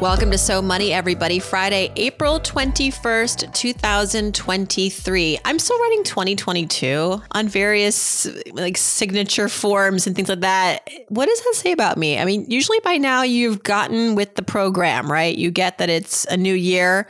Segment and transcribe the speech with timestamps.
[0.00, 1.38] Welcome to So Money, everybody.
[1.38, 5.38] Friday, April 21st, 2023.
[5.42, 10.86] I'm still writing 2022 on various like signature forms and things like that.
[11.08, 12.18] What does that say about me?
[12.18, 15.34] I mean, usually by now you've gotten with the program, right?
[15.34, 17.06] You get that it's a new year.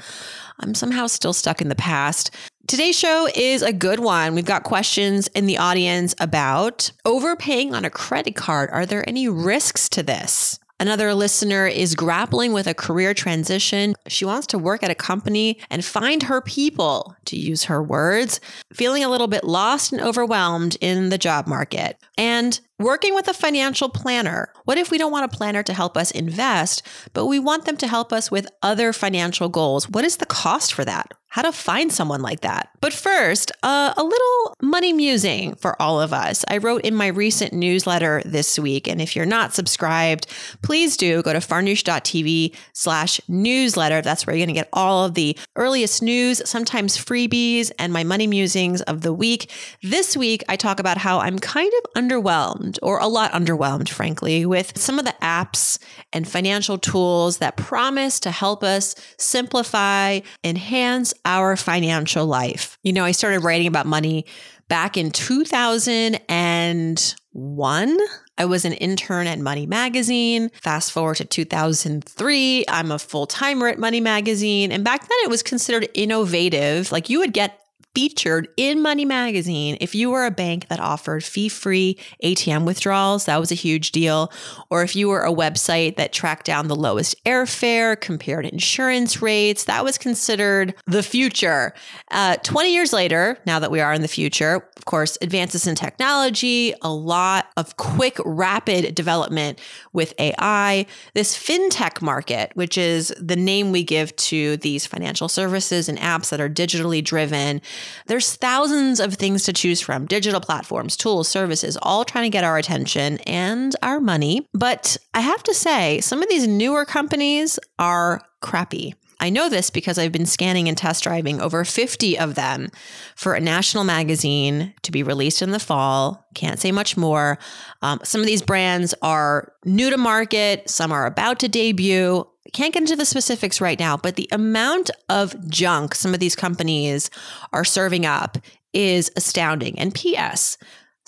[0.60, 2.30] I'm somehow still stuck in the past.
[2.68, 4.36] Today's show is a good one.
[4.36, 8.70] We've got questions in the audience about overpaying on a credit card.
[8.70, 10.60] Are there any risks to this?
[10.78, 13.94] Another listener is grappling with a career transition.
[14.08, 18.40] She wants to work at a company and find her people, to use her words,
[18.74, 21.98] feeling a little bit lost and overwhelmed in the job market.
[22.18, 24.52] And working with a financial planner.
[24.64, 26.82] What if we don't want a planner to help us invest,
[27.12, 29.88] but we want them to help us with other financial goals?
[29.88, 31.12] What is the cost for that?
[31.36, 32.70] how to find someone like that.
[32.80, 36.46] But first, uh, a little money musing for all of us.
[36.48, 40.28] I wrote in my recent newsletter this week, and if you're not subscribed,
[40.62, 44.00] please do go to farnoosh.tv slash newsletter.
[44.00, 48.02] That's where you're going to get all of the earliest news, sometimes freebies, and my
[48.02, 49.52] money musings of the week.
[49.82, 54.46] This week, I talk about how I'm kind of underwhelmed, or a lot underwhelmed, frankly,
[54.46, 55.78] with some of the apps
[56.12, 62.78] and financial tools that promise to help us simplify, enhance our financial life.
[62.82, 64.26] You know, I started writing about money
[64.68, 67.98] back in 2001.
[68.38, 70.50] I was an intern at Money Magazine.
[70.62, 74.72] Fast forward to 2003, I'm a full timer at Money Magazine.
[74.72, 76.92] And back then it was considered innovative.
[76.92, 77.58] Like you would get
[77.96, 83.24] featured in Money Magazine if you were a bank that offered fee free ATM withdrawals.
[83.24, 84.30] That was a huge deal.
[84.68, 89.64] Or if you were a website that tracked down the lowest airfare, compared insurance rates,
[89.64, 91.72] that was considered the future.
[92.10, 95.74] Uh, 20 years later, now that we are in the future, of course, advances in
[95.74, 99.58] technology, a lot of quick, rapid development
[99.94, 105.88] with AI, this fintech market, which is the name we give to these financial services
[105.88, 107.62] and apps that are digitally driven
[108.06, 112.44] there's thousands of things to choose from digital platforms, tools, services, all trying to get
[112.44, 114.46] our attention and our money.
[114.52, 118.94] But I have to say, some of these newer companies are crappy.
[119.18, 122.68] I know this because I've been scanning and test driving over 50 of them
[123.14, 126.26] for a national magazine to be released in the fall.
[126.34, 127.38] Can't say much more.
[127.80, 132.72] Um, some of these brands are new to market, some are about to debut can't
[132.72, 137.10] get into the specifics right now, but the amount of junk some of these companies
[137.52, 138.38] are serving up
[138.72, 139.78] is astounding.
[139.78, 140.58] And P.S.,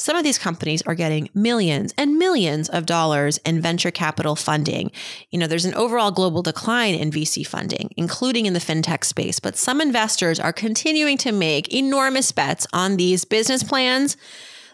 [0.01, 4.93] some of these companies are getting millions and millions of dollars in venture capital funding.
[5.31, 9.41] You know, there's an overall global decline in VC funding, including in the fintech space,
[9.41, 14.17] but some investors are continuing to make enormous bets on these business plans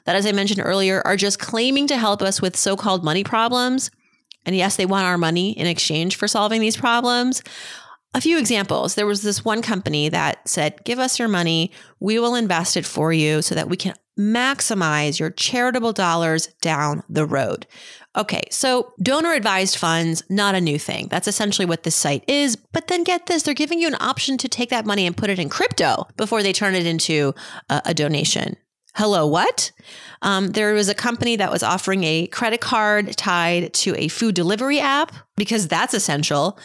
[0.04, 3.24] that, as I mentioned earlier, are just claiming to help us with so called money
[3.24, 3.90] problems
[4.46, 7.42] and yes, they want our money in exchange for solving these problems.
[8.14, 8.94] A few examples.
[8.94, 11.72] There was this one company that said, Give us your money.
[11.98, 17.02] We will invest it for you so that we can maximize your charitable dollars down
[17.08, 17.66] the road.
[18.16, 21.08] Okay, so donor advised funds, not a new thing.
[21.10, 22.54] That's essentially what this site is.
[22.54, 25.30] But then get this they're giving you an option to take that money and put
[25.30, 27.34] it in crypto before they turn it into
[27.68, 28.56] a, a donation.
[28.96, 29.72] Hello, what?
[30.22, 34.36] Um, there was a company that was offering a credit card tied to a food
[34.36, 36.60] delivery app because that's essential.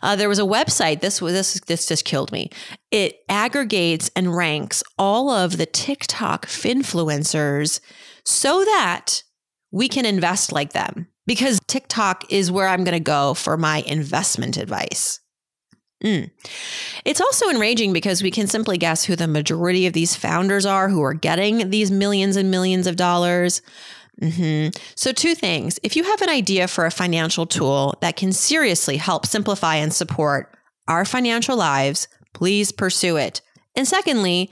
[0.00, 1.00] Uh, there was a website.
[1.00, 2.50] This was this this just killed me.
[2.92, 7.80] It aggregates and ranks all of the TikTok finfluencers
[8.24, 9.24] so that
[9.72, 11.08] we can invest like them.
[11.26, 15.18] Because TikTok is where I'm going to go for my investment advice.
[16.02, 16.30] Mm.
[17.04, 20.88] It's also enraging because we can simply guess who the majority of these founders are
[20.88, 23.62] who are getting these millions and millions of dollars.
[24.20, 24.78] Mm-hmm.
[24.94, 25.78] So, two things.
[25.82, 29.92] If you have an idea for a financial tool that can seriously help simplify and
[29.92, 30.54] support
[30.86, 33.40] our financial lives, please pursue it.
[33.74, 34.50] And secondly,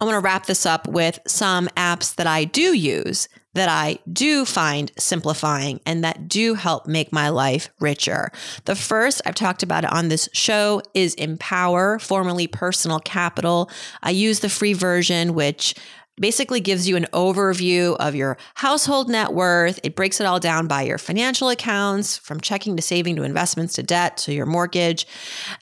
[0.00, 3.98] I want to wrap this up with some apps that I do use that I
[4.12, 8.30] do find simplifying and that do help make my life richer.
[8.64, 13.70] The first, I've talked about it on this show, is Empower, formerly Personal Capital.
[14.02, 15.74] I use the free version, which
[16.20, 19.80] basically gives you an overview of your household net worth.
[19.82, 23.74] It breaks it all down by your financial accounts, from checking to saving to investments
[23.74, 25.06] to debt to your mortgage.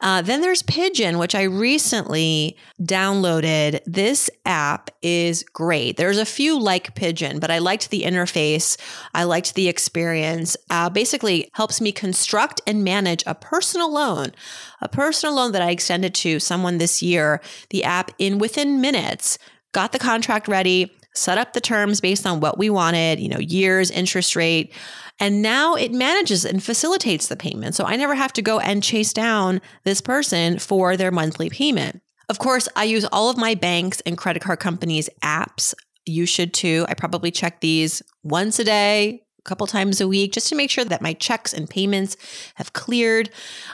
[0.01, 3.81] Uh, then there's Pigeon, which I recently downloaded.
[3.87, 5.97] This app is great.
[5.97, 8.77] There's a few like Pigeon, but I liked the interface.
[9.15, 10.57] I liked the experience.
[10.69, 14.33] Uh, basically, helps me construct and manage a personal loan,
[14.81, 17.41] a personal loan that I extended to someone this year.
[17.71, 19.39] The app in within minutes
[19.73, 23.39] got the contract ready, set up the terms based on what we wanted, you know,
[23.39, 24.73] years, interest rate.
[25.21, 27.75] And now it manages and facilitates the payment.
[27.75, 32.01] So I never have to go and chase down this person for their monthly payment.
[32.29, 35.75] Of course, I use all of my banks and credit card companies' apps.
[36.05, 36.87] You should too.
[36.89, 40.85] I probably check these once a day, couple times a week just to make sure
[40.85, 42.17] that my checks and payments
[42.57, 43.31] have cleared.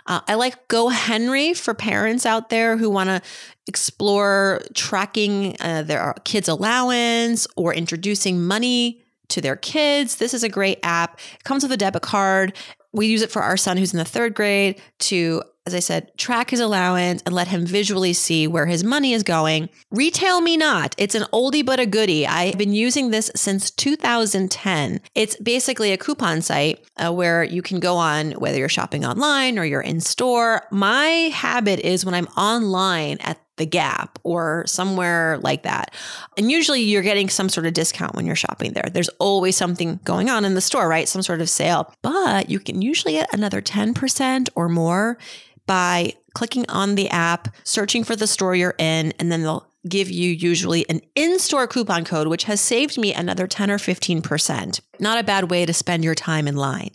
[0.06, 3.20] Uh, I like Go Henry for parents out there who want to
[3.66, 10.16] explore tracking uh, their kids' allowance or introducing money to their kids.
[10.16, 11.18] This is a great app.
[11.34, 12.56] It comes with a debit card.
[12.92, 16.16] We use it for our son who's in the third grade to, as I said,
[16.18, 19.70] track his allowance and let him visually see where his money is going.
[19.90, 20.94] Retail Me Not.
[20.98, 22.26] It's an oldie but a goodie.
[22.26, 25.00] I've been using this since 2010.
[25.14, 29.58] It's basically a coupon site uh, where you can go on, whether you're shopping online
[29.58, 30.66] or you're in store.
[30.70, 35.94] My habit is when I'm online at the Gap or somewhere like that.
[36.36, 38.90] And usually you're getting some sort of discount when you're shopping there.
[38.92, 41.08] There's always something going on in the store, right?
[41.08, 41.94] Some sort of sale.
[42.02, 45.18] But you can usually get another 10% or more
[45.66, 50.10] by clicking on the app, searching for the store you're in, and then they'll give
[50.10, 54.80] you usually an in store coupon code, which has saved me another 10 or 15%.
[54.98, 56.90] Not a bad way to spend your time in line.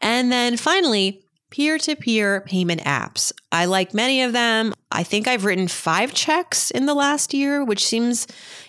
[0.00, 3.32] And then finally, peer to peer payment apps.
[3.52, 4.72] I like many of them.
[4.90, 8.26] I think I've written five checks in the last year, which seems,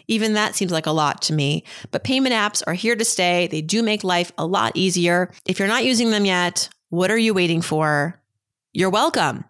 [0.10, 1.63] even that seems like a lot to me.
[1.92, 3.48] But payment apps are here to stay.
[3.48, 5.31] They do make life a lot easier.
[5.45, 8.19] If you're not using them yet, what are you waiting for?
[8.75, 9.45] You're welcome.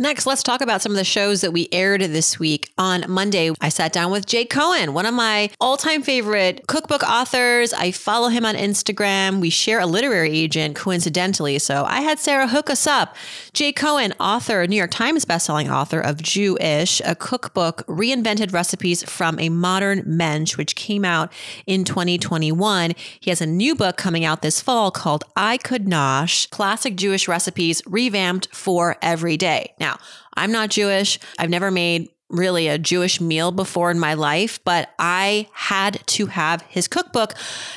[0.00, 2.72] Next, let's talk about some of the shows that we aired this week.
[2.78, 7.02] On Monday, I sat down with Jake Cohen, one of my all time favorite cookbook
[7.02, 7.74] authors.
[7.74, 9.40] I follow him on Instagram.
[9.40, 11.58] We share a literary agent, coincidentally.
[11.58, 13.14] So I had Sarah hook us up.
[13.52, 19.38] Jake Cohen, author, New York Times bestselling author of Jewish, a cookbook, reinvented recipes from
[19.38, 21.30] a modern mensch, which came out
[21.66, 22.94] in 2021.
[23.20, 27.28] He has a new book coming out this fall called I Could Nosh Classic Jewish
[27.28, 29.74] Recipes Revamped for Every Day.
[29.78, 29.89] Now,
[30.34, 31.18] I'm not Jewish.
[31.38, 36.26] I've never made really a Jewish meal before in my life, but I had to
[36.26, 37.34] have his cookbook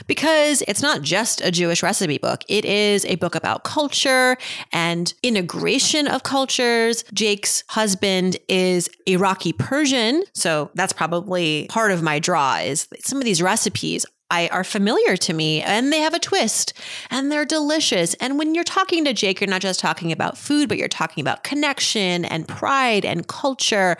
[0.07, 2.43] because it's not just a Jewish recipe book.
[2.47, 4.37] It is a book about culture
[4.71, 7.03] and integration of cultures.
[7.13, 13.25] Jake's husband is Iraqi Persian, so that's probably part of my draw is some of
[13.25, 16.73] these recipes I are familiar to me and they have a twist
[17.11, 18.15] and they're delicious.
[18.15, 21.21] And when you're talking to Jake, you're not just talking about food, but you're talking
[21.21, 23.95] about connection and pride and culture.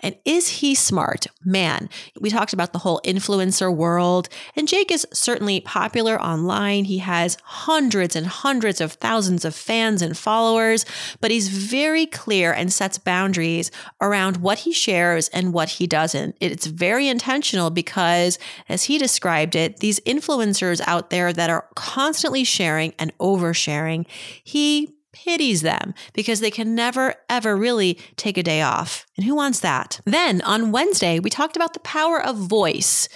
[0.00, 1.26] And is he smart?
[1.44, 1.90] Man,
[2.20, 6.84] we talked about the whole influencer world, and Jake is certainly popular online.
[6.84, 10.84] He has hundreds and hundreds of thousands of fans and followers,
[11.20, 13.70] but he's very clear and sets boundaries
[14.00, 16.36] around what he shares and what he doesn't.
[16.40, 18.38] It's very intentional because,
[18.68, 24.06] as he described it, these influencers out there that are constantly sharing and oversharing,
[24.42, 29.06] he pities them because they can never, ever really take a day off.
[29.16, 29.98] And who wants that?
[30.04, 33.08] Then on Wednesday, we talked about the power of voice.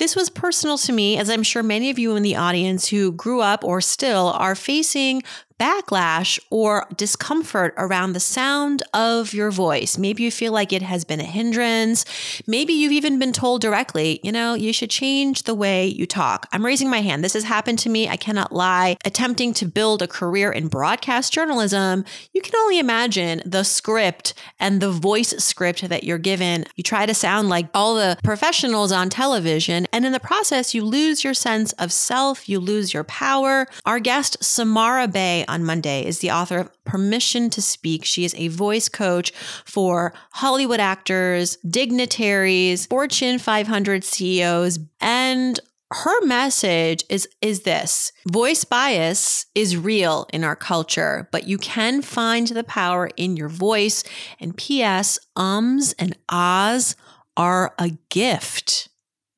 [0.00, 3.12] This was personal to me, as I'm sure many of you in the audience who
[3.12, 5.22] grew up or still are facing
[5.60, 9.98] backlash or discomfort around the sound of your voice.
[9.98, 12.06] Maybe you feel like it has been a hindrance.
[12.46, 16.48] Maybe you've even been told directly, you know, you should change the way you talk.
[16.50, 17.22] I'm raising my hand.
[17.22, 18.08] This has happened to me.
[18.08, 18.96] I cannot lie.
[19.04, 24.80] Attempting to build a career in broadcast journalism, you can only imagine the script and
[24.80, 26.64] the voice script that you're given.
[26.76, 30.84] You try to sound like all the professionals on television, and in the process, you
[30.84, 33.66] lose your sense of self, you lose your power.
[33.84, 38.04] Our guest, Samara Bay, on Monday is the author of Permission to Speak.
[38.04, 39.32] She is a voice coach
[39.64, 45.60] for Hollywood actors, dignitaries, Fortune 500 CEOs, and
[45.92, 52.00] her message is is this voice bias is real in our culture but you can
[52.00, 54.04] find the power in your voice
[54.38, 56.94] and ps ums and ahs
[57.36, 58.89] are a gift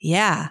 [0.02, 0.50] yeah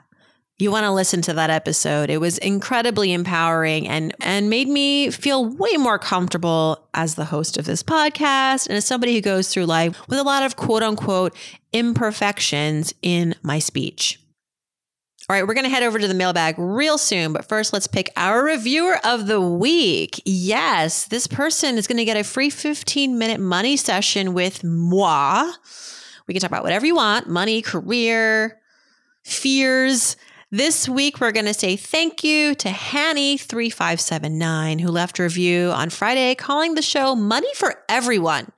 [0.61, 2.11] you want to listen to that episode.
[2.11, 7.57] It was incredibly empowering and and made me feel way more comfortable as the host
[7.57, 10.83] of this podcast and as somebody who goes through life with a lot of quote
[10.83, 11.35] unquote
[11.73, 14.19] imperfections in my speech.
[15.29, 17.87] All right, we're going to head over to the mailbag real soon, but first let's
[17.87, 20.21] pick our reviewer of the week.
[20.25, 25.51] Yes, this person is going to get a free 15 minute money session with moi.
[26.27, 28.60] We can talk about whatever you want money, career,
[29.23, 30.17] fears.
[30.51, 35.89] This week, we're going to say thank you to Hanny3579, who left a review on
[35.89, 38.51] Friday calling the show Money for Everyone.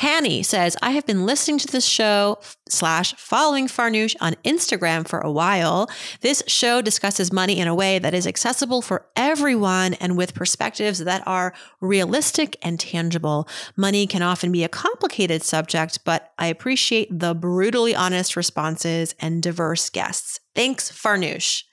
[0.00, 2.38] Hanny says, I have been listening to this show
[2.70, 5.90] slash following Farnoosh on Instagram for a while.
[6.22, 11.00] This show discusses money in a way that is accessible for everyone and with perspectives
[11.00, 11.52] that are
[11.82, 13.46] realistic and tangible.
[13.76, 19.42] Money can often be a complicated subject, but I appreciate the brutally honest responses and
[19.42, 20.40] diverse guests.
[20.54, 21.64] Thanks, Farnoosh.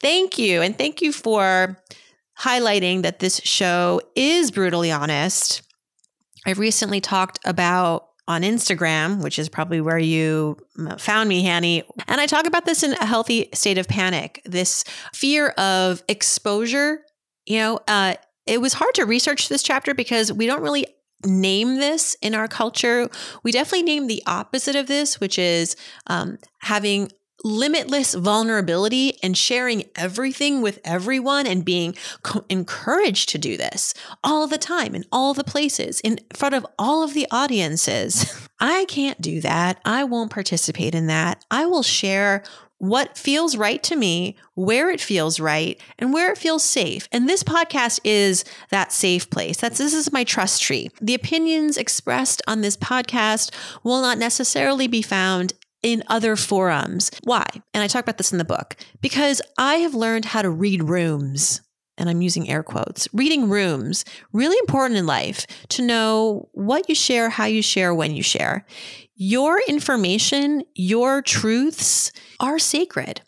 [0.00, 0.60] Thank you.
[0.60, 1.80] And thank you for
[2.40, 5.62] highlighting that this show is brutally honest.
[6.46, 10.56] I recently talked about on Instagram, which is probably where you
[10.98, 11.82] found me, Hanny.
[12.08, 17.00] And I talk about this in a healthy state of panic, this fear of exposure.
[17.44, 18.14] You know, uh,
[18.46, 20.86] it was hard to research this chapter because we don't really
[21.26, 23.08] name this in our culture.
[23.42, 27.10] We definitely name the opposite of this, which is um, having
[27.44, 34.46] limitless vulnerability and sharing everything with everyone and being co- encouraged to do this all
[34.46, 38.48] the time in all the places in front of all of the audiences.
[38.60, 39.80] I can't do that.
[39.84, 41.44] I won't participate in that.
[41.50, 42.42] I will share
[42.78, 47.08] what feels right to me, where it feels right, and where it feels safe.
[47.12, 49.56] And this podcast is that safe place.
[49.58, 50.90] That's this is my trust tree.
[51.00, 55.54] The opinions expressed on this podcast will not necessarily be found
[55.84, 57.10] in other forums.
[57.22, 57.46] Why?
[57.74, 60.82] And I talk about this in the book because I have learned how to read
[60.82, 61.60] rooms.
[61.96, 63.06] And I'm using air quotes.
[63.12, 68.16] Reading rooms, really important in life to know what you share, how you share, when
[68.16, 68.66] you share.
[69.14, 72.10] Your information, your truths
[72.40, 73.20] are sacred,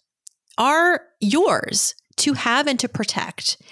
[0.59, 3.63] are yours to have and to protect.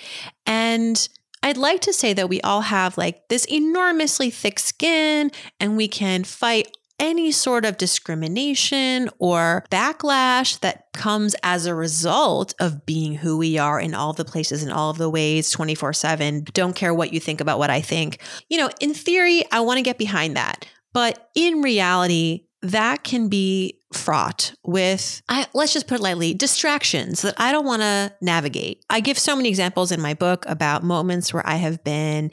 [0.47, 1.09] And
[1.43, 5.89] I'd like to say that we all have like this enormously thick skin and we
[5.89, 13.15] can fight any sort of discrimination or backlash that comes as a result of being
[13.17, 16.45] who we are in all the places, in all of the ways, 24 7.
[16.53, 18.19] Don't care what you think about what I think.
[18.49, 20.67] You know, in theory, I want to get behind that.
[20.93, 27.23] But in reality, that can be fraught with, I, let's just put it lightly, distractions
[27.23, 28.85] that I don't want to navigate.
[28.89, 32.31] I give so many examples in my book about moments where I have been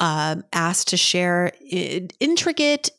[0.00, 1.52] um, asked to share
[2.20, 2.90] intricate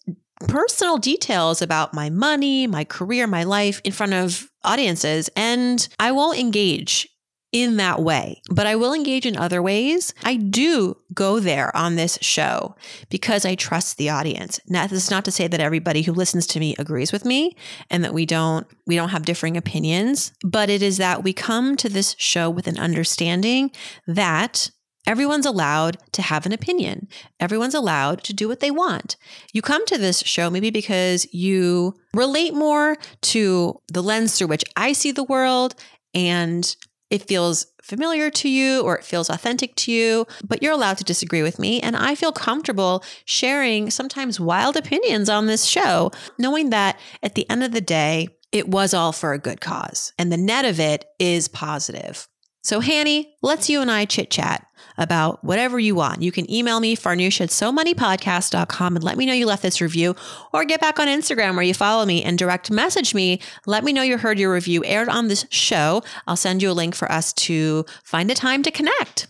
[0.47, 5.29] personal details about my money, my career, my life in front of audiences.
[5.35, 7.07] And I won't engage
[7.51, 10.13] in that way, but I will engage in other ways.
[10.23, 12.75] I do go there on this show
[13.09, 14.59] because I trust the audience.
[14.67, 17.55] Now, this is not to say that everybody who listens to me agrees with me
[17.89, 21.75] and that we don't we don't have differing opinions, but it is that we come
[21.77, 23.71] to this show with an understanding
[24.05, 24.69] that
[25.07, 27.07] Everyone's allowed to have an opinion.
[27.39, 29.15] Everyone's allowed to do what they want.
[29.53, 34.65] You come to this show maybe because you relate more to the lens through which
[34.75, 35.75] I see the world
[36.13, 36.75] and
[37.09, 41.03] it feels familiar to you or it feels authentic to you, but you're allowed to
[41.03, 41.81] disagree with me.
[41.81, 47.49] And I feel comfortable sharing sometimes wild opinions on this show, knowing that at the
[47.49, 50.79] end of the day, it was all for a good cause and the net of
[50.79, 52.27] it is positive.
[52.61, 54.65] So, Hanny, let's you and I chit chat
[54.99, 56.21] about whatever you want.
[56.21, 60.15] You can email me, farnoosh at somoneypodcast.com and let me know you left this review,
[60.53, 63.41] or get back on Instagram where you follow me and direct message me.
[63.65, 66.03] Let me know you heard your review aired on this show.
[66.27, 69.27] I'll send you a link for us to find a time to connect.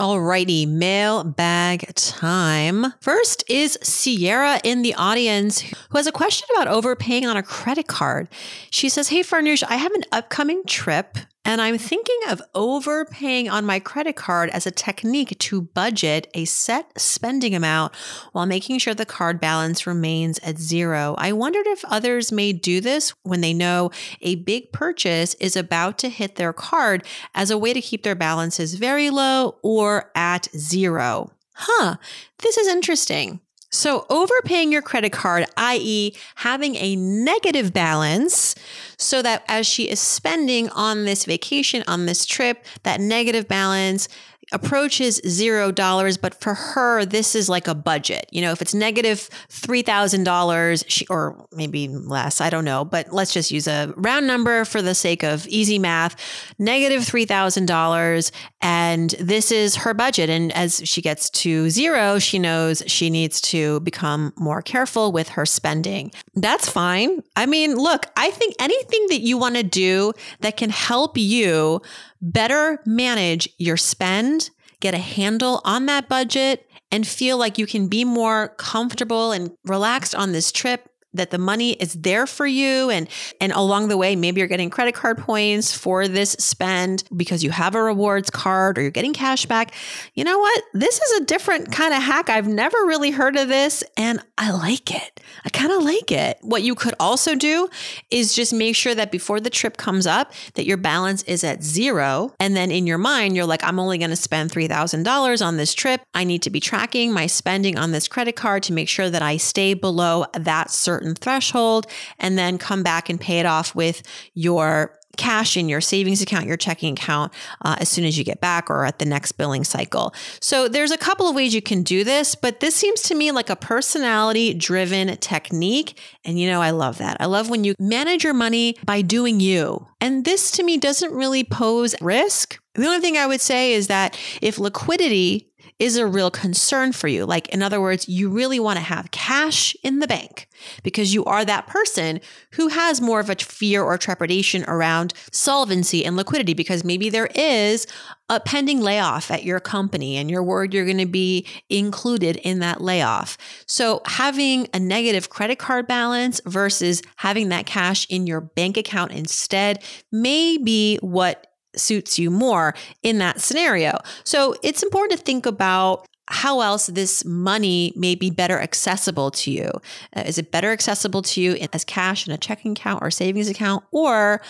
[0.00, 2.86] Alrighty, mailbag time.
[3.00, 7.86] First is Sierra in the audience who has a question about overpaying on a credit
[7.86, 8.28] card.
[8.70, 13.66] She says, Hey, Farnoosh, I have an upcoming trip and I'm thinking of overpaying on
[13.66, 17.94] my credit card as a technique to budget a set spending amount
[18.32, 21.14] while making sure the card balance remains at zero.
[21.18, 23.90] I wondered if others may do this when they know
[24.22, 28.14] a big purchase is about to hit their card as a way to keep their
[28.14, 31.30] balances very low or at zero.
[31.54, 31.96] Huh,
[32.38, 33.40] this is interesting.
[33.74, 38.54] So, overpaying your credit card, i.e., having a negative balance,
[38.98, 44.08] so that as she is spending on this vacation, on this trip, that negative balance
[44.54, 48.26] approaches zero dollars, but for her, this is like a budget.
[48.30, 53.12] You know, if it's negative three thousand dollars, or maybe less, I don't know, but
[53.12, 56.16] let's just use a round number for the sake of easy math.
[56.58, 58.32] Negative three thousand dollars,
[58.62, 60.30] and this is her budget.
[60.30, 65.30] And as she gets to zero, she knows she needs to become more careful with
[65.30, 66.12] her spending.
[66.34, 67.22] That's fine.
[67.34, 71.82] I mean, look, I think anything that you want to do that can help you
[72.24, 74.50] better manage your spend,
[74.80, 79.52] get a handle on that budget, and feel like you can be more comfortable and
[79.64, 82.90] relaxed on this trip that the money is there for you.
[82.90, 83.08] And
[83.40, 87.50] and along the way maybe you're getting credit card points for this spend because you
[87.50, 89.72] have a rewards card or you're getting cash back.
[90.14, 90.62] You know what?
[90.74, 92.28] This is a different kind of hack.
[92.28, 95.20] I've never really heard of this and i like it.
[95.44, 96.38] I kind of like it.
[96.42, 97.68] What you could also do
[98.10, 101.62] is just make sure that before the trip comes up that your balance is at
[101.62, 102.34] zero.
[102.40, 105.74] And then in your mind you're like i'm only going to spend $3000 on this
[105.74, 106.02] trip.
[106.14, 109.22] I need to be tracking my spending on this credit card to make sure that
[109.22, 111.86] i stay below that certain certain threshold
[112.18, 114.02] and then come back and pay it off with
[114.34, 117.32] your cash in your savings account, your checking account,
[117.62, 120.12] uh, as soon as you get back or at the next billing cycle.
[120.40, 123.30] So there's a couple of ways you can do this, but this seems to me
[123.30, 126.00] like a personality driven technique.
[126.24, 127.18] And you know, I love that.
[127.20, 129.86] I love when you manage your money by doing you.
[130.00, 132.58] And this to me doesn't really pose risk.
[132.74, 137.08] The only thing I would say is that if liquidity is a real concern for
[137.08, 137.26] you.
[137.26, 140.48] Like, in other words, you really want to have cash in the bank
[140.82, 142.20] because you are that person
[142.52, 147.28] who has more of a fear or trepidation around solvency and liquidity because maybe there
[147.34, 147.86] is
[148.28, 152.60] a pending layoff at your company and you're worried you're going to be included in
[152.60, 153.36] that layoff.
[153.66, 159.12] So, having a negative credit card balance versus having that cash in your bank account
[159.12, 163.98] instead may be what suits you more in that scenario.
[164.24, 169.50] So it's important to think about how else this money may be better accessible to
[169.50, 169.70] you.
[170.16, 173.48] Uh, is it better accessible to you as cash in a checking account or savings
[173.48, 173.84] account?
[173.90, 174.40] Or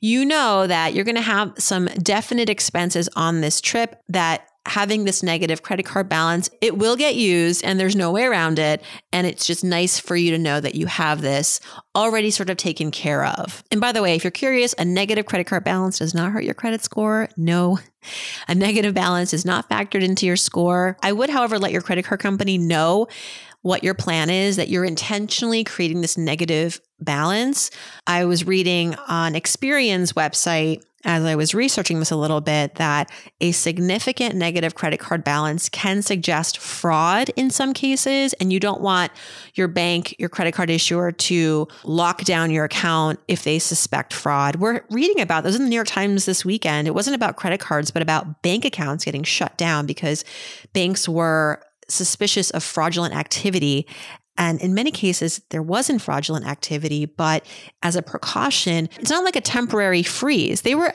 [0.00, 5.04] you know that you're going to have some definite expenses on this trip that having
[5.04, 8.82] this negative credit card balance, it will get used and there's no way around it.
[9.12, 11.60] And it's just nice for you to know that you have this
[11.94, 13.64] already sort of taken care of.
[13.70, 16.44] And by the way, if you're curious, a negative credit card balance does not hurt
[16.44, 17.28] your credit score.
[17.36, 17.78] No,
[18.48, 20.96] a negative balance is not factored into your score.
[21.02, 23.08] I would, however, let your credit card company know
[23.62, 27.70] what your plan is, that you're intentionally creating this negative balance.
[28.06, 33.10] I was reading on Experian's website as I was researching this a little bit that
[33.40, 38.34] a significant negative credit card balance can suggest fraud in some cases.
[38.34, 39.10] And you don't want
[39.54, 44.56] your bank, your credit card issuer to lock down your account if they suspect fraud.
[44.56, 46.86] We're reading about those in the New York Times this weekend.
[46.86, 50.24] It wasn't about credit cards, but about bank accounts getting shut down because
[50.72, 53.86] banks were suspicious of fraudulent activity
[54.38, 57.44] and in many cases, there wasn't fraudulent activity, but
[57.82, 60.62] as a precaution, it's not like a temporary freeze.
[60.62, 60.92] They were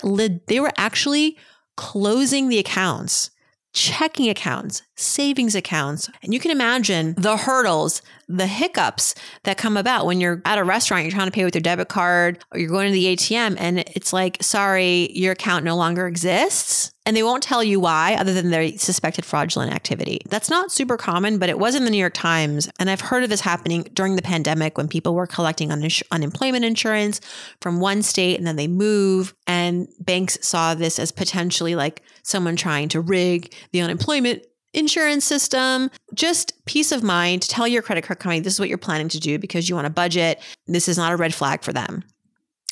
[0.47, 1.37] they were actually
[1.75, 3.29] closing the accounts,
[3.73, 6.09] checking accounts, savings accounts.
[6.23, 10.63] And you can imagine the hurdles, the hiccups that come about when you're at a
[10.63, 13.55] restaurant, you're trying to pay with your debit card or you're going to the ATM
[13.59, 16.91] and it's like, sorry, your account no longer exists.
[17.05, 20.19] And they won't tell you why, other than they suspected fraudulent activity.
[20.27, 22.67] That's not super common, but it was in the New York Times.
[22.79, 26.65] And I've heard of this happening during the pandemic when people were collecting un- unemployment
[26.65, 27.21] insurance
[27.61, 29.33] from one state and then they move.
[29.45, 34.43] And banks saw this as potentially like someone trying to rig the unemployment
[34.77, 37.41] insurance system, just peace of mind.
[37.43, 39.87] Tell your credit card company this is what you're planning to do because you want
[39.87, 40.39] a budget.
[40.67, 42.03] This is not a red flag for them.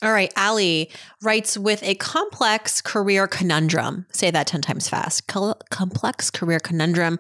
[0.01, 4.05] All right, Ali writes with a complex career conundrum.
[4.12, 5.25] Say that 10 times fast.
[5.27, 7.17] complex career conundrum.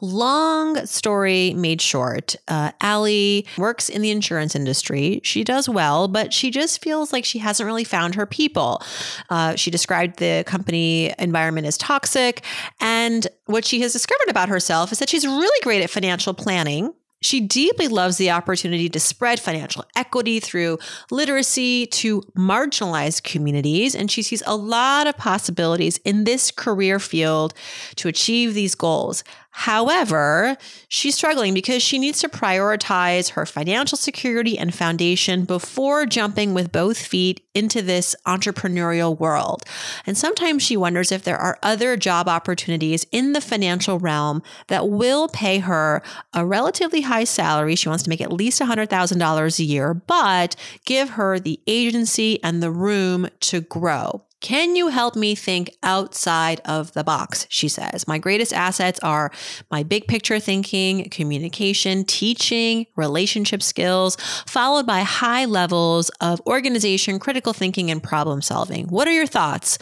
[0.00, 2.34] Long story made short.
[2.48, 5.20] Uh, Ali works in the insurance industry.
[5.22, 8.82] She does well, but she just feels like she hasn't really found her people.
[9.30, 12.42] Uh, she described the company environment as toxic.
[12.80, 16.92] And what she has discovered about herself is that she's really great at financial planning
[17.26, 20.78] she deeply loves the opportunity to spread financial equity through
[21.10, 27.52] literacy to marginalized communities, and she sees a lot of possibilities in this career field
[27.96, 29.24] to achieve these goals.
[29.60, 36.52] However, she's struggling because she needs to prioritize her financial security and foundation before jumping
[36.52, 39.64] with both feet into this entrepreneurial world.
[40.06, 44.90] And sometimes she wonders if there are other job opportunities in the financial realm that
[44.90, 46.02] will pay her
[46.34, 47.76] a relatively high salary.
[47.76, 52.62] She wants to make at least $100,000 a year, but give her the agency and
[52.62, 54.25] the room to grow.
[54.40, 57.46] Can you help me think outside of the box?
[57.48, 58.06] She says.
[58.06, 59.32] My greatest assets are
[59.70, 67.54] my big picture thinking, communication, teaching, relationship skills, followed by high levels of organization, critical
[67.54, 68.86] thinking, and problem solving.
[68.88, 69.78] What are your thoughts?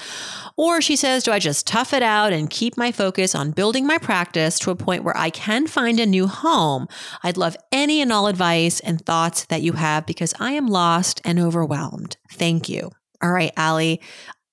[0.56, 3.86] Or she says, Do I just tough it out and keep my focus on building
[3.86, 6.86] my practice to a point where I can find a new home?
[7.24, 11.20] I'd love any and all advice and thoughts that you have because I am lost
[11.24, 12.16] and overwhelmed.
[12.30, 12.92] Thank you.
[13.20, 14.00] All right, Allie,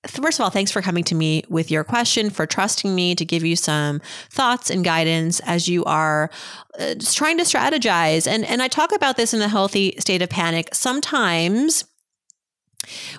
[0.08, 3.24] First of all, thanks for coming to me with your question, for trusting me to
[3.24, 6.32] give you some thoughts and guidance as you are
[6.80, 8.26] uh, just trying to strategize.
[8.26, 10.74] And, and I talk about this in the healthy state of panic.
[10.74, 11.86] Sometimes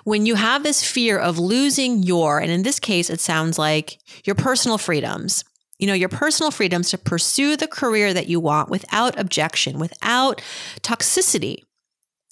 [0.03, 3.99] when you have this fear of losing your, and in this case, it sounds like
[4.25, 5.45] your personal freedoms,
[5.79, 10.41] you know, your personal freedoms to pursue the career that you want without objection, without
[10.81, 11.63] toxicity.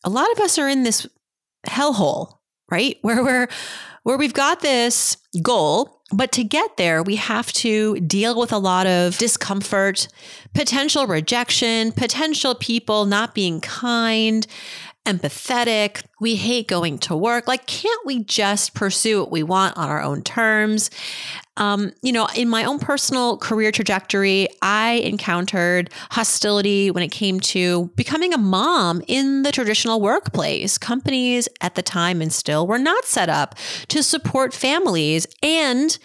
[0.04, 1.08] A lot of us are in this
[1.68, 2.38] hellhole,
[2.70, 2.98] right?
[3.02, 3.48] Where we're
[4.04, 8.58] where we've got this goal, but to get there, we have to deal with a
[8.58, 10.08] lot of discomfort,
[10.54, 14.46] potential rejection, potential people not being kind,
[15.06, 16.04] empathetic.
[16.20, 17.48] We hate going to work.
[17.48, 20.92] Like, can't we just pursue what we want on our own terms?
[21.58, 27.40] Um, you know, in my own personal career trajectory, I encountered hostility when it came
[27.42, 30.78] to becoming a mom in the traditional workplace.
[30.78, 33.56] Companies at the time and still were not set up
[33.90, 35.98] to support families and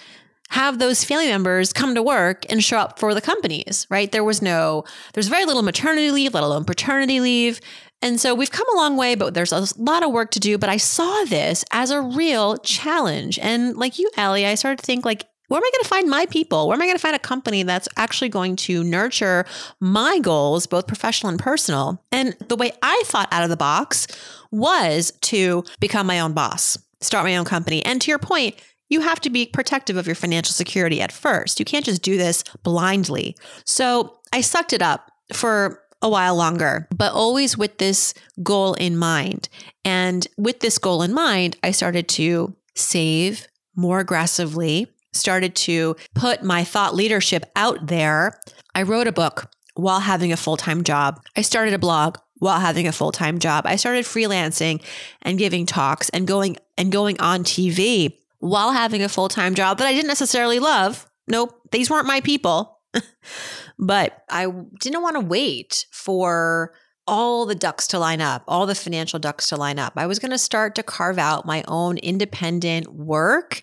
[0.50, 4.12] have those family members come to work and show up for the companies, right?
[4.12, 7.61] There was no, there's very little maternity leave, let alone paternity leave.
[8.02, 10.59] And so we've come a long way, but there's a lot of work to do.
[10.59, 13.38] But I saw this as a real challenge.
[13.38, 16.11] And like you, Allie, I started to think like, where am I going to find
[16.11, 16.66] my people?
[16.66, 19.44] Where am I going to find a company that's actually going to nurture
[19.80, 22.02] my goals, both professional and personal?
[22.11, 24.09] And the way I thought out of the box
[24.50, 27.85] was to become my own boss, start my own company.
[27.85, 28.56] And to your point,
[28.88, 31.59] you have to be protective of your financial security at first.
[31.59, 33.37] You can't just do this blindly.
[33.64, 38.97] So I sucked it up for a while longer, but always with this goal in
[38.97, 39.49] mind.
[39.85, 46.45] And with this goal in mind, I started to save more aggressively, started to put
[46.45, 48.40] my thought leadership out there.
[48.75, 51.21] I wrote a book while having a full time job.
[51.37, 53.66] I started a blog while having a full time job.
[53.66, 54.83] I started freelancing
[55.23, 59.79] and giving talks and going and going on TV while having a full time job
[59.79, 61.11] that I didn't necessarily love.
[61.27, 62.79] Nope, these weren't my people.
[63.79, 66.73] but I didn't want to wait for
[67.07, 69.93] all the ducks to line up, all the financial ducks to line up.
[69.97, 73.62] I was going to start to carve out my own independent work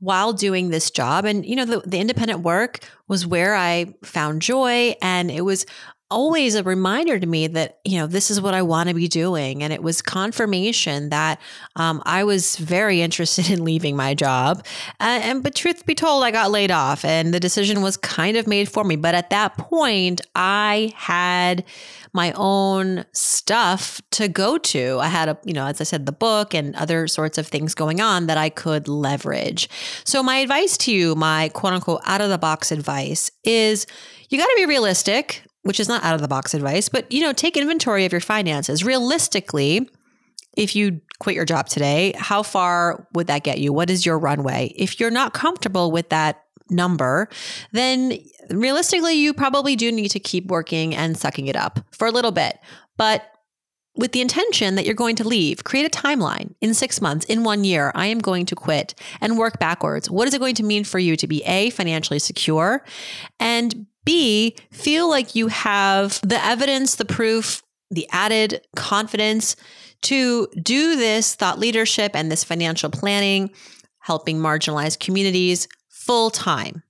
[0.00, 1.24] while doing this job.
[1.24, 4.96] And, you know, the, the independent work was where I found joy.
[5.00, 5.66] And it was
[6.10, 9.08] always a reminder to me that you know this is what I want to be
[9.08, 11.40] doing, and it was confirmation that
[11.76, 14.64] um, I was very interested in leaving my job.
[14.98, 18.36] Uh, and but truth be told, I got laid off, and the decision was kind
[18.36, 18.96] of made for me.
[18.96, 21.64] But at that point, I had
[22.12, 24.98] my own stuff to go to.
[25.00, 27.74] I had a, you know, as I said, the book and other sorts of things
[27.74, 29.68] going on that I could leverage.
[30.04, 33.86] So my advice to you, my quote unquote out of the box advice is
[34.28, 37.20] you got to be realistic which is not out of the box advice, but you
[37.20, 38.84] know, take inventory of your finances.
[38.84, 39.88] Realistically,
[40.56, 43.72] if you quit your job today, how far would that get you?
[43.72, 44.72] What is your runway?
[44.76, 47.28] If you're not comfortable with that number,
[47.72, 48.18] then
[48.50, 52.32] realistically, you probably do need to keep working and sucking it up for a little
[52.32, 52.58] bit.
[52.96, 53.24] But
[53.96, 57.44] with the intention that you're going to leave, create a timeline in six months, in
[57.44, 60.10] one year, I am going to quit and work backwards.
[60.10, 62.84] What is it going to mean for you to be A, financially secure,
[63.38, 69.56] and B, feel like you have the evidence, the proof, the added confidence
[70.02, 73.50] to do this thought leadership and this financial planning,
[74.00, 76.82] helping marginalized communities full time.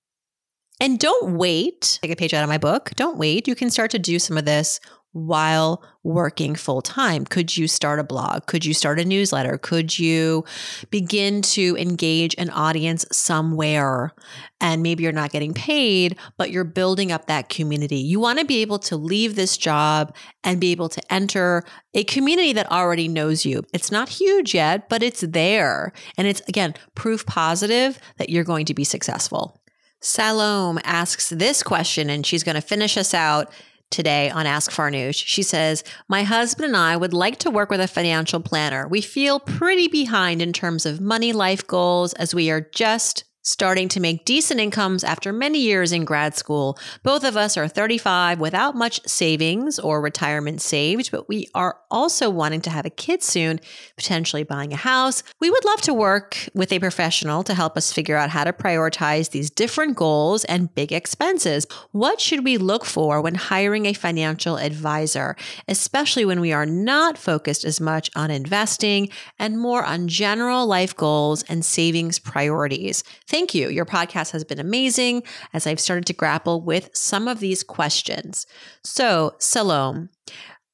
[0.80, 1.98] And don't wait.
[2.00, 2.92] Take a page out of my book.
[2.96, 3.46] Don't wait.
[3.46, 4.80] You can start to do some of this
[5.12, 7.24] while working full time?
[7.24, 8.46] Could you start a blog?
[8.46, 9.58] Could you start a newsletter?
[9.58, 10.44] Could you
[10.90, 14.12] begin to engage an audience somewhere?
[14.60, 17.96] And maybe you're not getting paid, but you're building up that community.
[17.96, 22.04] You want to be able to leave this job and be able to enter a
[22.04, 23.64] community that already knows you.
[23.72, 25.92] It's not huge yet, but it's there.
[26.16, 29.60] And it's, again, proof positive that you're going to be successful.
[30.02, 33.52] Salome asks this question, and she's going to finish us out
[33.90, 35.22] today on Ask Farnoosh.
[35.26, 38.88] She says, My husband and I would like to work with a financial planner.
[38.88, 43.88] We feel pretty behind in terms of money life goals as we are just starting
[43.88, 46.78] to make decent incomes after many years in grad school.
[47.02, 52.30] Both of us are 35 without much savings or retirement saved, but we are also
[52.30, 53.60] wanting to have a kid soon,
[53.96, 55.24] potentially buying a house.
[55.40, 58.52] We would love to work with a professional to help us figure out how to
[58.52, 61.66] prioritize these different goals and big expenses.
[61.90, 65.34] What should we look for when hiring a financial advisor,
[65.66, 69.08] especially when we are not focused as much on investing
[69.40, 73.02] and more on general life goals and savings priorities?
[73.26, 73.68] Thank you.
[73.68, 75.22] Your podcast has been amazing
[75.52, 78.46] as I've started to grapple with some of these questions.
[78.84, 80.08] So, Salome,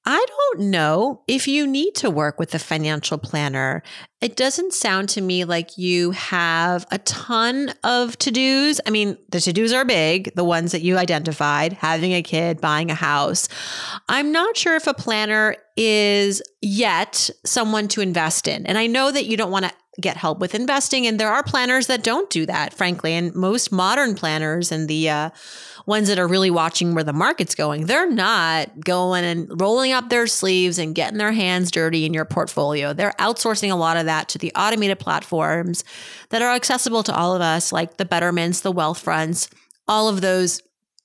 [0.09, 3.83] I don't know if you need to work with a financial planner.
[4.20, 8.81] It doesn't sound to me like you have a ton of to dos.
[8.87, 12.61] I mean, the to dos are big, the ones that you identified having a kid,
[12.61, 13.48] buying a house.
[14.09, 18.64] I'm not sure if a planner is yet someone to invest in.
[18.64, 21.07] And I know that you don't want to get help with investing.
[21.07, 23.15] And there are planners that don't do that, frankly.
[23.15, 25.31] And most modern planners and the uh,
[25.87, 30.09] ones that are really watching where the market's going, they're not going and rolling up
[30.09, 32.93] their sleeves and getting their hands dirty in your portfolio.
[32.93, 35.85] They're outsourcing a lot of that to the automated platforms
[36.31, 39.49] that are accessible to all of us, like the Betterments, the Wealthfronts,
[39.89, 40.61] all of those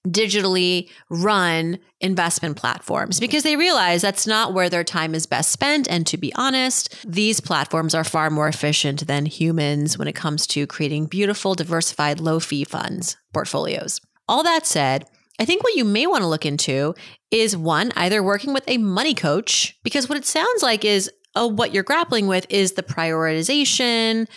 [0.07, 5.87] digitally run investment platforms because they realize that's not where their time is best spent.
[5.89, 10.47] And to be honest, these platforms are far more efficient than humans when it comes
[10.47, 14.01] to creating beautiful, diversified, low fee funds portfolios.
[14.27, 15.05] All that said,
[15.39, 16.93] I think what you may want to look into
[17.31, 21.47] is one, either working with a money coach, because what it sounds like is oh,
[21.47, 24.27] what you're grappling with is the prioritization,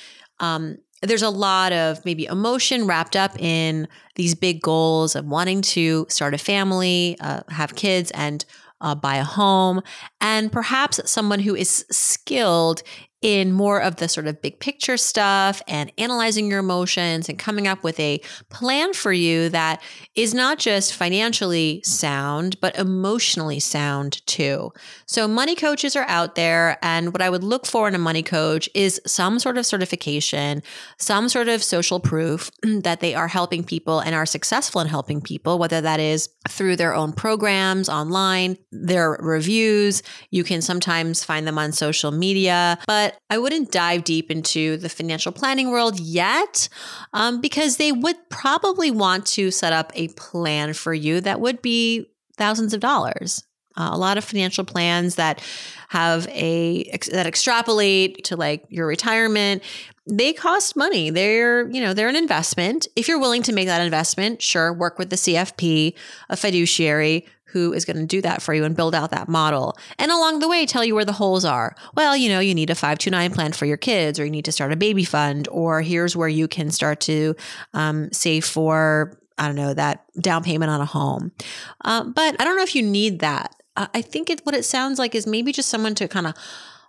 [0.40, 5.62] um, there's a lot of maybe emotion wrapped up in these big goals of wanting
[5.62, 8.44] to start a family, uh, have kids, and
[8.80, 9.80] uh, buy a home,
[10.20, 12.82] and perhaps someone who is skilled
[13.24, 17.66] in more of the sort of big picture stuff and analyzing your emotions and coming
[17.66, 19.82] up with a plan for you that
[20.14, 24.70] is not just financially sound, but emotionally sound too.
[25.06, 26.76] So, money coaches are out there.
[26.82, 30.62] And what I would look for in a money coach is some sort of certification,
[30.98, 35.22] some sort of social proof that they are helping people and are successful in helping
[35.22, 40.02] people, whether that is through their own programs online, their reviews.
[40.30, 42.78] You can sometimes find them on social media.
[42.86, 46.68] But I wouldn't dive deep into the financial planning world yet
[47.12, 51.62] um, because they would probably want to set up a plan for you that would
[51.62, 53.44] be thousands of dollars.
[53.76, 55.42] Uh, a lot of financial plans that
[55.88, 59.62] have a that extrapolate to like your retirement
[60.06, 63.80] they cost money they're you know they're an investment if you're willing to make that
[63.80, 65.94] investment sure work with the cfp
[66.28, 69.78] a fiduciary who is going to do that for you and build out that model.
[69.96, 71.76] And along the way, tell you where the holes are.
[71.94, 74.52] Well, you know, you need a 529 plan for your kids, or you need to
[74.52, 77.36] start a baby fund, or here's where you can start to
[77.72, 81.30] um, save for, I don't know, that down payment on a home.
[81.82, 83.54] Uh, but I don't know if you need that.
[83.76, 86.34] I think it, what it sounds like is maybe just someone to kind of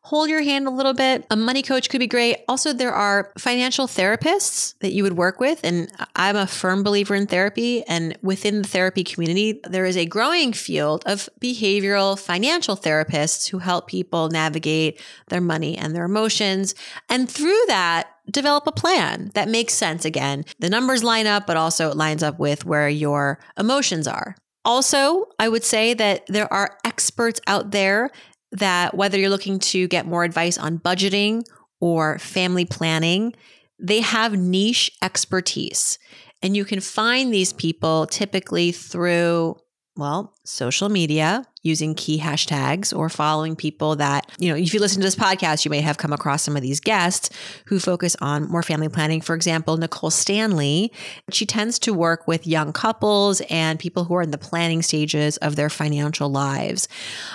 [0.06, 1.26] hold your hand a little bit.
[1.32, 2.38] A money coach could be great.
[2.48, 5.60] Also, there are financial therapists that you would work with.
[5.64, 7.84] And I'm a firm believer in therapy.
[7.88, 13.58] And within the therapy community, there is a growing field of behavioral financial therapists who
[13.58, 16.76] help people navigate their money and their emotions.
[17.10, 20.46] And through that, develop a plan that makes sense again.
[20.60, 24.36] The numbers line up, but also it lines up with where your emotions are.
[24.64, 28.12] Also, I would say that there are experts out there
[28.58, 31.44] that whether you're looking to get more advice on budgeting
[31.80, 33.34] or family planning,
[33.80, 36.00] they have niche expertise.
[36.42, 39.58] And you can find these people typically through
[39.98, 45.02] well, social media using key hashtags or following people that, you know, if you listen
[45.02, 47.30] to this podcast, you may have come across some of these guests
[47.66, 49.20] who focus on more family planning.
[49.20, 50.92] For example, Nicole Stanley,
[51.32, 55.38] she tends to work with young couples and people who are in the planning stages
[55.38, 56.88] of their financial lives.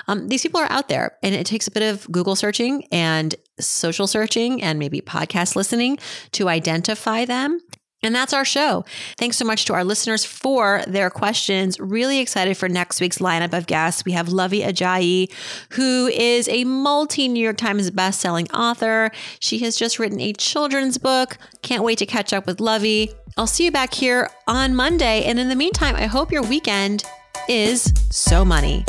[0.06, 3.34] Um, these people are out there and it takes a bit of Google searching and
[3.58, 5.98] social searching and maybe podcast listening
[6.32, 7.60] to identify them.
[8.02, 8.84] And that's our show.
[9.18, 11.78] Thanks so much to our listeners for their questions.
[11.78, 14.04] Really excited for next week's lineup of guests.
[14.04, 15.30] We have Luvvie Ajayi,
[15.72, 19.10] who is a multi New York Times best-selling author.
[19.38, 21.36] She has just written a children's book.
[21.62, 23.12] Can't wait to catch up with Luvvie.
[23.36, 25.24] I'll see you back here on Monday.
[25.24, 27.04] And in the meantime, I hope your weekend
[27.48, 28.84] is so money.